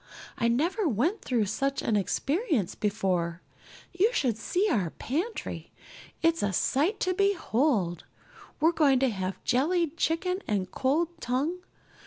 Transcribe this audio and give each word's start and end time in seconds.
I 0.35 0.47
never 0.47 0.87
went 0.87 1.21
through 1.21 1.45
such 1.45 1.83
an 1.83 1.95
experience 1.95 2.73
before. 2.73 3.43
You 3.93 4.11
should 4.13 4.33
just 4.33 4.47
see 4.47 4.67
our 4.67 4.89
pantry. 4.89 5.71
It's 6.23 6.41
a 6.41 6.53
sight 6.53 6.99
to 7.01 7.13
behold. 7.13 8.05
We're 8.59 8.71
going 8.71 8.97
to 9.01 9.09
have 9.11 9.43
jellied 9.43 9.97
chicken 9.97 10.39
and 10.47 10.71
cold 10.71 11.09
tongue. 11.19 11.59